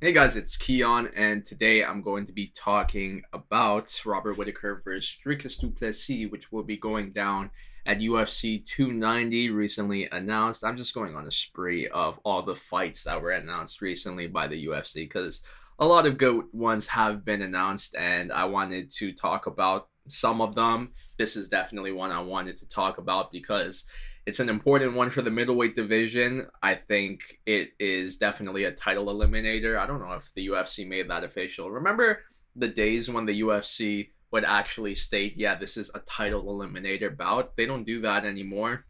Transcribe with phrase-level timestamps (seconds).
[0.00, 5.18] Hey guys, it's Kiiyon, and today I'm going to be talking about Robert Whittaker versus
[5.20, 7.50] Dricus Du Plessis, which will be going down
[7.84, 10.62] at UFC 290, recently announced.
[10.62, 14.46] I'm just going on a spree of all the fights that were announced recently by
[14.46, 15.42] the UFC because
[15.80, 20.40] a lot of good ones have been announced, and I wanted to talk about some
[20.40, 20.92] of them.
[21.18, 23.84] This is definitely one I wanted to talk about because
[24.26, 26.46] it's an important one for the middleweight division.
[26.62, 29.78] I think it is definitely a title eliminator.
[29.78, 31.70] I don't know if the UFC made that official.
[31.70, 32.20] Remember
[32.54, 37.56] the days when the UFC would actually state, yeah, this is a title eliminator bout?
[37.56, 38.84] They don't do that anymore.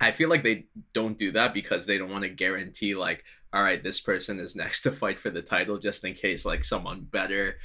[0.00, 3.62] I feel like they don't do that because they don't want to guarantee, like, all
[3.62, 7.02] right, this person is next to fight for the title just in case, like, someone
[7.02, 7.56] better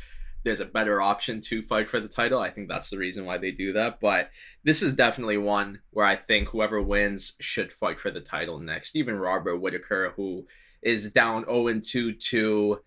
[0.48, 2.40] there's a better option to fight for the title.
[2.40, 4.00] I think that's the reason why they do that.
[4.00, 4.30] But
[4.64, 8.96] this is definitely one where I think whoever wins should fight for the title next.
[8.96, 10.48] Even Robert Whittaker, who
[10.82, 12.80] is down 0 2 to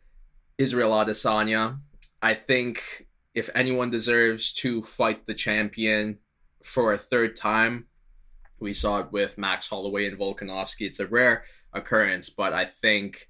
[0.57, 1.81] Israel Adesanya.
[2.23, 6.19] I think if anyone deserves to fight the champion
[6.65, 7.87] for a third time,
[8.59, 10.87] we saw it with Max Holloway and Volkanovski.
[10.87, 13.29] It's a rare occurrence, but I think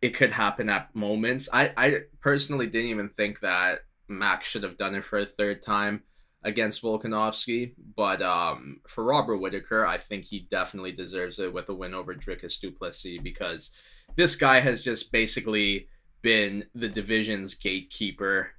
[0.00, 1.48] it could happen at moments.
[1.52, 5.62] I, I personally didn't even think that Max should have done it for a third
[5.62, 6.02] time
[6.44, 11.74] against Volkanovski, but um, for Robert Whittaker, I think he definitely deserves it with a
[11.74, 13.72] win over Dricus Du Plessis because
[14.16, 15.88] this guy has just basically
[16.22, 18.50] been the division's gatekeeper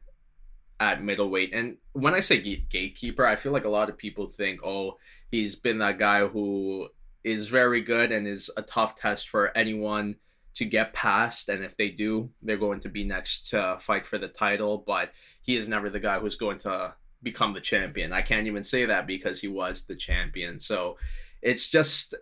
[0.79, 1.53] at middleweight.
[1.53, 4.97] And when I say gatekeeper, I feel like a lot of people think, oh,
[5.31, 6.89] he's been that guy who
[7.23, 10.15] is very good and is a tough test for anyone
[10.59, 11.47] to get past.
[11.47, 14.83] And if they do, they're going to be next to fight for the title.
[14.85, 18.11] But he is never the guy who's going to become the champion.
[18.11, 20.59] I can't even say that because he was the champion.
[20.59, 20.97] So
[21.41, 22.13] it's just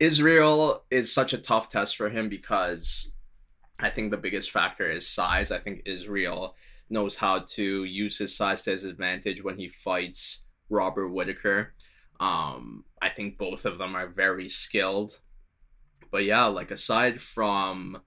[0.00, 3.12] Israel is such a tough test for him because
[3.78, 5.52] I think the biggest factor is size.
[5.52, 6.56] I think Israel
[6.90, 11.72] knows how to use his size to his advantage when he fights Robert Whittaker.
[12.18, 15.20] Um, I think both of them are very skilled
[16.10, 18.00] but yeah, like aside from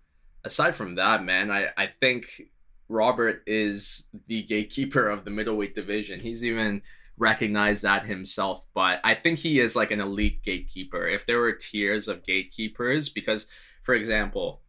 [0.43, 2.41] aside from that, man, I I think
[2.87, 6.19] Robert is the gatekeeper of the middleweight division.
[6.19, 6.81] He's even
[7.17, 11.07] recognized that himself, but I think he is like an elite gatekeeper.
[11.07, 13.47] If there were tiers of gatekeepers, because
[13.83, 14.61] for example,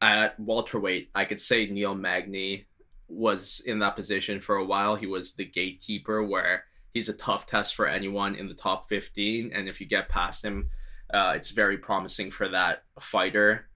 [0.00, 2.66] at welterweight, I could say Neil Magny
[3.08, 4.96] was in that position for a while.
[4.96, 9.52] He was the gatekeeper where he's a tough test for anyone in the top 15
[9.52, 10.70] and if you get past him
[11.14, 13.68] uh, it's very promising for that fighter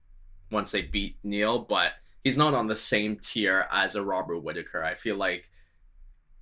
[0.51, 4.83] once they beat Neil, but he's not on the same tier as a Robert Whittaker.
[4.83, 5.49] I feel like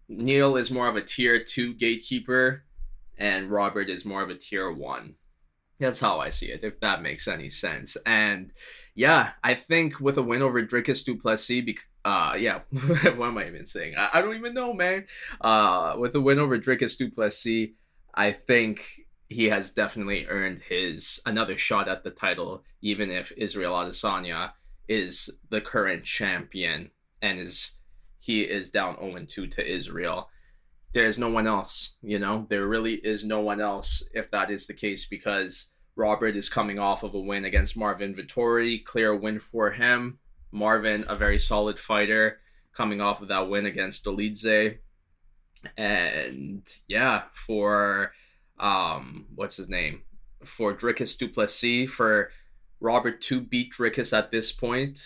[0.10, 2.64] Neil is more of a tier two gatekeeper,
[3.18, 5.16] and Robert is more of a tier one.
[5.80, 7.96] That's how I see it, if that makes any sense.
[8.04, 8.52] And
[8.96, 13.38] yeah, I think with a win over Dricus Du Plessis, bec- uh, yeah, what am
[13.38, 13.94] I even saying?
[13.96, 15.06] I, I don't even know, man.
[15.40, 17.70] Uh, with a win over Dricus Du Plessis,
[18.16, 23.74] I think he has definitely earned his another shot at the title, even if Israel
[23.74, 24.52] Adesanya
[24.88, 27.78] is the current champion and is
[28.20, 30.30] he is down 0-2 to Israel.
[30.94, 32.46] There is no one else, you know.
[32.50, 36.80] There really is no one else if that is the case because Robert is coming
[36.80, 40.20] off of a win against Marvin Vettori, clear win for him.
[40.52, 42.40] Marvin, a very solid fighter,
[42.74, 44.78] coming off of that win against Dolidze.
[45.76, 48.12] And yeah, for
[48.60, 50.02] um, what's his name?
[50.44, 52.32] For Dricus Du Plessis, for
[52.80, 55.00] Robert to beat Dricus at this point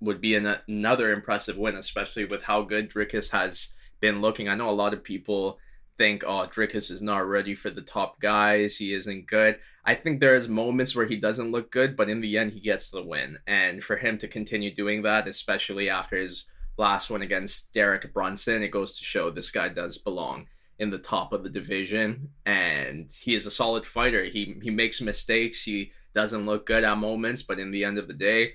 [0.00, 4.48] would be an, another impressive win, especially with how good Dricus has been looking.
[4.48, 5.58] I know a lot of people
[5.98, 8.78] think, oh, Dricus is not ready for the top guys.
[8.78, 9.58] He isn't good.
[9.84, 12.90] I think there's moments where he doesn't look good, but in the end, he gets
[12.90, 13.38] the win.
[13.46, 16.46] And for him to continue doing that, especially after his
[16.78, 20.46] last one against Derek Brunson, it goes to show this guy does belong
[20.80, 24.24] in the top of the division and he is a solid fighter.
[24.24, 28.08] He he makes mistakes, he doesn't look good at moments, but in the end of
[28.08, 28.54] the day,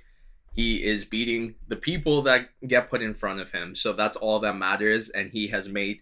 [0.52, 3.76] he is beating the people that get put in front of him.
[3.76, 6.02] So that's all that matters and he has made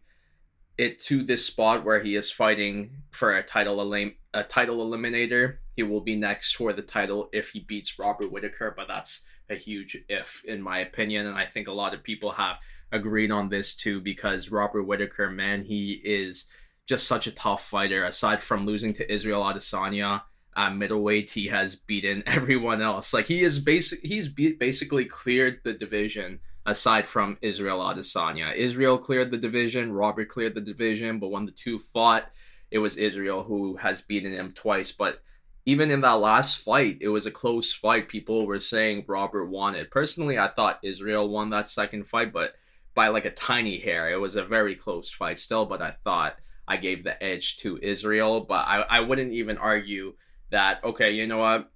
[0.77, 5.57] it to this spot where he is fighting for a title elim- a title eliminator.
[5.75, 9.55] He will be next for the title if he beats Robert Whittaker, but that's a
[9.55, 12.59] huge if in my opinion and I think a lot of people have
[12.93, 16.45] agreed on this too because Robert Whittaker, man, he is
[16.85, 18.05] just such a tough fighter.
[18.05, 20.21] Aside from losing to Israel Adesanya
[20.55, 23.13] at middleweight, he has beaten everyone else.
[23.13, 26.39] Like he is basic, he's be- basically cleared the division.
[26.65, 29.91] Aside from Israel Adesanya, Israel cleared the division.
[29.91, 32.31] Robert cleared the division, but when the two fought,
[32.71, 34.93] it was Israel who has beaten him twice.
[34.93, 35.21] But
[35.65, 38.07] even in that last fight, it was a close fight.
[38.07, 39.91] People were saying Robert won it.
[39.91, 42.53] Personally, I thought Israel won that second fight, but
[42.95, 44.11] by like a tiny hair.
[44.11, 46.37] It was a very close fight still, but I thought
[46.67, 48.41] I gave the edge to Israel.
[48.41, 50.13] But I, I wouldn't even argue
[50.51, 51.71] that, okay, you know what?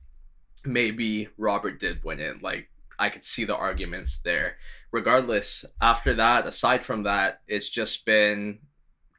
[0.66, 2.42] Maybe Robert did win it.
[2.42, 2.70] Like,
[3.00, 4.58] I could see the arguments there.
[4.92, 8.60] Regardless, after that, aside from that, it's just been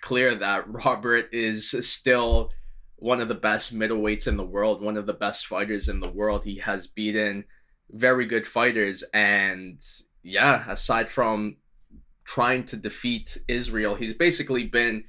[0.01, 2.51] clear that Robert is still
[2.97, 6.09] one of the best middleweights in the world, one of the best fighters in the
[6.09, 6.45] world.
[6.45, 7.45] He has beaten
[7.91, 9.05] very good fighters.
[9.15, 9.81] And
[10.23, 11.57] yeah, aside from
[12.29, 15.03] trying to defeat Israel, he's basically been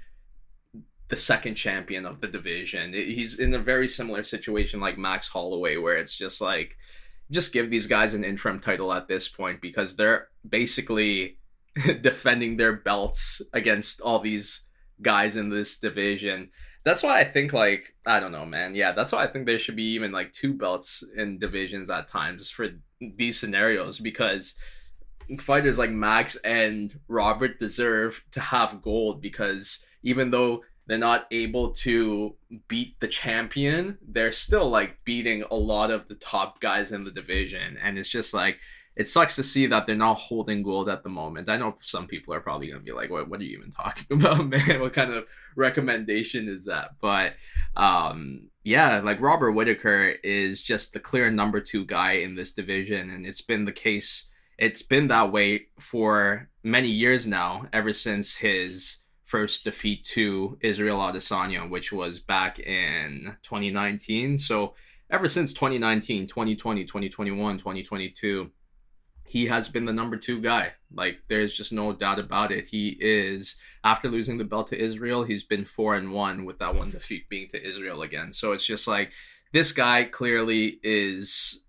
[1.10, 2.94] the second champion of the division.
[2.94, 6.77] He's in a very similar situation like Max Holloway, where it's just like,
[7.30, 11.39] just give these guys an interim title at this point because they're basically
[12.01, 14.68] defending their belts against all these
[15.01, 16.50] guys in this division.
[16.86, 18.75] That's why I think like I don't know, man.
[18.75, 22.07] Yeah, that's why I think there should be even like two belts in divisions at
[22.07, 22.69] times for
[23.01, 24.56] these scenarios because
[25.38, 31.72] fighters like Max and Robert deserve to have gold because even though they're not able
[31.72, 32.36] to
[32.68, 37.12] beat the champion, they're still like beating a lot of the top guys in the
[37.12, 37.78] division.
[37.81, 38.60] And it's just like
[38.96, 41.48] it sucks to see that they're not holding gold at the moment.
[41.48, 43.30] I know some people are probably gonna be like, "What?
[43.30, 44.82] What are you even talking about, man?
[44.82, 45.25] What kind of
[45.56, 47.36] recommendation is that?" But
[47.78, 53.10] um, yeah, like Robert Whittaker is just the clear number two guy in this division,
[53.10, 54.25] and it's been the case.
[54.60, 61.00] It's been that way for many years now, ever since his first defeat to Israel
[61.00, 64.38] Adesanya, which was back in 2019.
[64.38, 64.74] So
[65.10, 68.52] ever since 2019, 2020, 2021, 2022
[69.30, 70.74] he has been the number two guy.
[70.92, 72.68] Like there's just no doubt about it.
[72.68, 76.74] He is after losing the belt to Israel, he's been four and one with that
[76.74, 78.32] one defeat being to Israel again.
[78.32, 79.14] So it's just like
[79.54, 81.64] this guy clearly is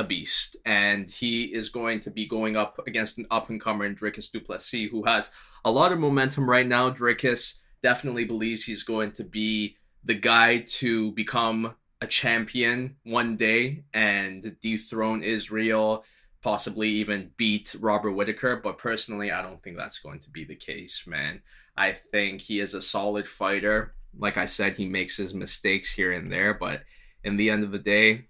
[0.00, 3.84] a beast, and he is going to be going up against an up and comer
[3.84, 5.30] in Dricus Du Plessis, who has
[5.64, 6.90] a lot of momentum right now.
[6.90, 13.84] Dricus definitely believes he's going to be the guy to become a champion one day
[13.92, 16.04] and dethrone Israel
[16.42, 20.56] possibly even beat Robert Whittaker, but personally, I don't think that's going to be the
[20.56, 21.42] case, man.
[21.76, 23.94] I think he is a solid fighter.
[24.18, 26.82] Like I said, he makes his mistakes here and there, but
[27.22, 28.26] in the end of the day,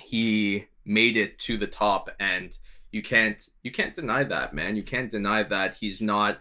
[0.00, 2.58] he made it to the top and
[2.92, 4.76] you can't you can't deny that, man.
[4.76, 6.40] You can't deny that he's not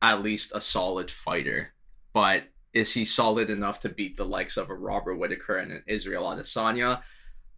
[0.00, 1.72] at least a solid fighter.
[2.12, 5.82] But is he solid enough to beat the likes of a Robert Whittaker and an
[5.86, 7.02] Israel Adesanya?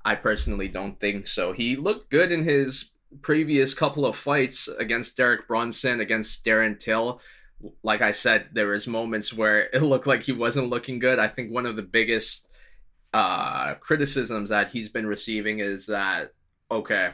[0.05, 1.53] I personally don't think so.
[1.53, 2.91] He looked good in his
[3.21, 7.21] previous couple of fights against Derek Brunson, against Darren Till.
[7.83, 11.19] Like I said, there was moments where it looked like he wasn't looking good.
[11.19, 12.49] I think one of the biggest
[13.13, 16.33] uh, criticisms that he's been receiving is that
[16.71, 17.11] okay,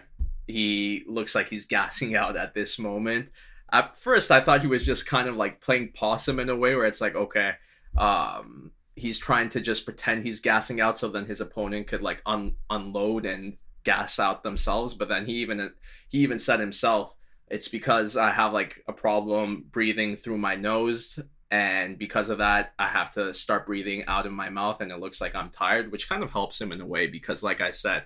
[0.47, 3.31] he looks like he's gassing out at this moment.
[3.71, 6.75] At first, I thought he was just kind of like playing possum in a way
[6.75, 7.53] where it's like, okay,
[7.99, 12.21] um, he's trying to just pretend he's gassing out so then his opponent could like
[12.27, 15.73] un- unload and gas out themselves but then he even
[16.09, 17.17] he even said himself
[17.49, 22.73] it's because i have like a problem breathing through my nose and because of that
[22.79, 25.91] i have to start breathing out of my mouth and it looks like i'm tired
[25.91, 28.05] which kind of helps him in a way because like i said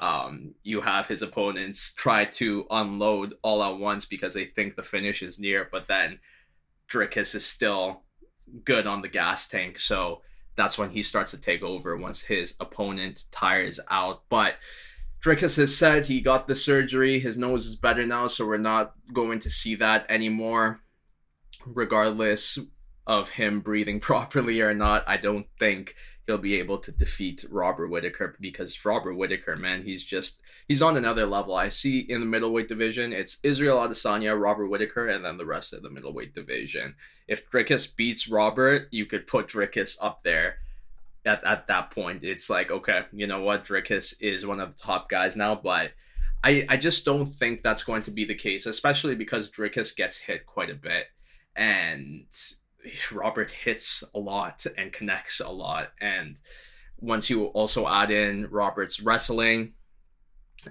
[0.00, 4.82] um, you have his opponents try to unload all at once because they think the
[4.82, 6.18] finish is near but then
[6.90, 8.02] Dricus is still
[8.64, 10.20] good on the gas tank so
[10.56, 14.22] that's when he starts to take over once his opponent tires out.
[14.28, 14.56] But
[15.22, 17.18] Dricus has said he got the surgery.
[17.18, 20.80] His nose is better now, so we're not going to see that anymore.
[21.66, 22.58] Regardless
[23.06, 25.94] of him breathing properly or not, I don't think
[26.26, 30.96] he'll be able to defeat Robert Whittaker because Robert Whittaker, man, he's just he's on
[30.96, 31.54] another level.
[31.54, 35.72] I see in the middleweight division, it's Israel Adesanya, Robert Whittaker, and then the rest
[35.72, 36.94] of the middleweight division.
[37.28, 40.56] If Dricus beats Robert, you could put Dricus up there.
[41.26, 43.64] At, at that point, it's like, okay, you know what?
[43.64, 45.92] Dricus is one of the top guys now, but
[46.44, 50.18] I, I just don't think that's going to be the case, especially because Dricus gets
[50.18, 51.06] hit quite a bit.
[51.56, 52.26] And
[53.12, 55.92] Robert hits a lot and connects a lot.
[56.00, 56.40] And
[56.98, 59.74] once you also add in Robert's wrestling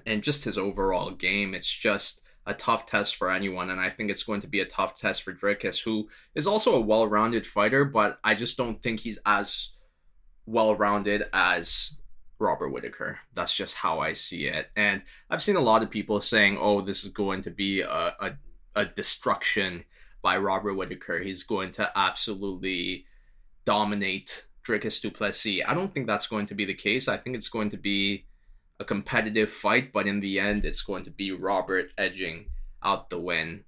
[0.06, 3.70] and just his overall game, it's just a tough test for anyone.
[3.70, 6.74] And I think it's going to be a tough test for Dricus, who is also
[6.74, 9.74] a well rounded fighter, but I just don't think he's as
[10.46, 11.96] well rounded as
[12.38, 13.18] Robert Whittaker.
[13.34, 14.68] That's just how I see it.
[14.76, 17.88] And I've seen a lot of people saying, oh, this is going to be a,
[18.20, 18.32] a,
[18.74, 19.84] a destruction
[20.24, 21.18] by Robert Whittaker.
[21.18, 23.04] He's going to absolutely
[23.66, 25.60] dominate Dricus Du Plessis.
[25.68, 27.08] I don't think that's going to be the case.
[27.08, 28.24] I think it's going to be
[28.80, 32.46] a competitive fight, but in the end, it's going to be Robert edging
[32.82, 33.64] out the win.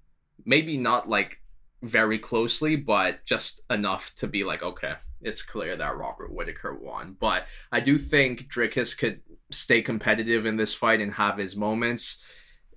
[0.46, 1.42] Maybe not like
[1.82, 7.18] very closely, but just enough to be like, okay, it's clear that Robert Whittaker won.
[7.20, 9.20] But I do think Dricus could
[9.50, 12.24] stay competitive in this fight and have his moments.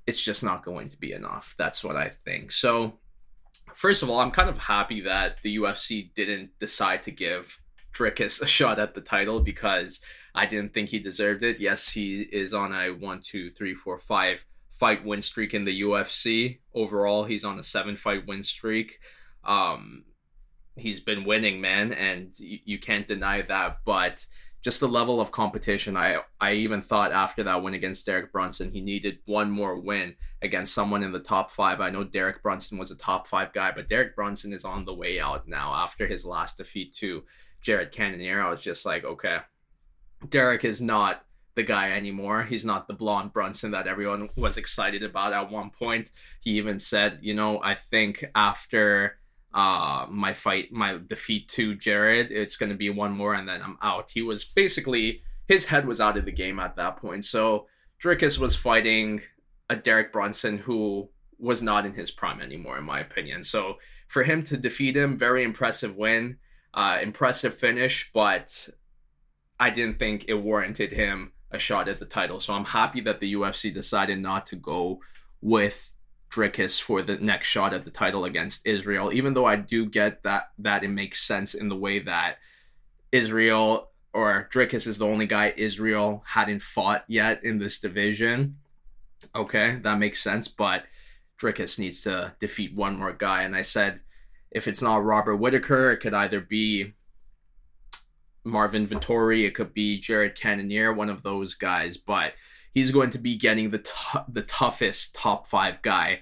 [0.06, 1.56] It's just not going to be enough.
[1.58, 2.52] That's what I think.
[2.52, 3.00] So,
[3.74, 7.62] first of all, I'm kind of happy that the UFC didn't decide to give
[7.94, 10.02] Dricus a shot at the title because
[10.36, 11.60] I didn't think he deserved it.
[11.60, 15.82] Yes, he is on a one, two, three, four, five fight win streak in the
[15.82, 16.60] UFC.
[16.74, 19.00] Overall, he's on a seven fight win streak.
[19.44, 20.06] Um,
[20.80, 23.80] he's been winning, man, and you, you can't deny that.
[23.86, 24.26] But
[24.62, 28.72] just the level of competition, I I even thought after that win against Derek Brunson,
[28.72, 31.80] he needed one more win against someone in the top five.
[31.80, 34.94] I know Derek Brunson was a top five guy, but Derek Brunson is on the
[34.94, 37.24] way out now after his last defeat to
[37.62, 38.42] Jared Cannonier.
[38.42, 39.40] I was just like, okay,
[40.28, 42.44] Derek is not the guy anymore.
[42.44, 46.12] He's not the blonde Brunson that everyone was excited about at one point.
[46.42, 49.19] He even said, you know, I think after
[49.54, 53.62] uh my fight my defeat to Jared, it's going to be one more and then
[53.62, 54.12] I'm out.
[54.12, 57.26] He was basically his head was out of the game at that point.
[57.26, 57.68] So
[58.02, 59.22] Dricus was fighting
[59.70, 63.44] a Derek Brunson who was not in his prime anymore in my opinion.
[63.44, 63.78] So
[64.08, 66.38] for him to defeat him, very impressive win.
[66.72, 68.70] Uh, impressive finish, but
[69.60, 72.40] I didn't think it warranted him a shot at the title.
[72.40, 75.00] So I'm happy that the UFC decided not to go
[75.42, 75.94] with
[76.30, 79.12] Dricus for the next shot at the title against Israel.
[79.12, 82.38] Even though I do get that that it makes sense in the way that
[83.12, 88.58] Israel or Dricus is the only guy Israel hadn't fought yet in this division.
[89.36, 90.86] Okay, that makes sense, but
[91.40, 93.44] Dricus needs to defeat one more guy.
[93.44, 94.02] And I said,
[94.52, 96.94] if it's not Robert Whittaker, it could either be
[98.44, 102.34] Marvin Vettori, it could be Jared Cannonier, one of those guys, but
[102.74, 106.22] he's going to be getting the t- the toughest top five guy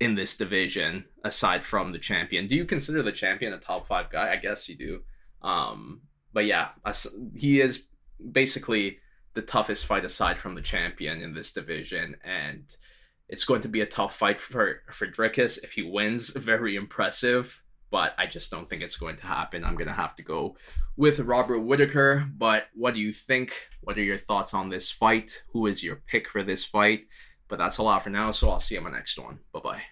[0.00, 2.46] in this division aside from the champion.
[2.46, 4.32] Do you consider the champion a top five guy?
[4.32, 5.00] I guess you do.
[5.42, 6.02] Um,
[6.32, 6.68] but yeah,
[7.34, 7.84] he is
[8.32, 8.98] basically
[9.34, 12.64] the toughest fight aside from the champion in this division, and
[13.28, 15.62] it's going to be a tough fight for for Dricus.
[15.62, 19.64] If he wins, very impressive but I just don't think it's going to happen.
[19.64, 20.56] I'm going to have to go
[20.96, 22.28] with Robert Whittaker.
[22.36, 23.52] But what do you think?
[23.80, 25.42] What are your thoughts on this fight?
[25.52, 27.06] Who is your pick for this fight?
[27.48, 29.38] But that's a lot for now, so I'll see you on my next one.
[29.52, 29.82] Bye bye.